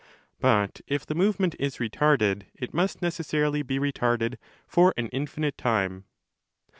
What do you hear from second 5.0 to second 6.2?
infinite time."